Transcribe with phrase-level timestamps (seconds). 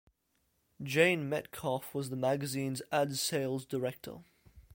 [0.81, 4.23] Jane Metcalfe was the magazine's ad sales director.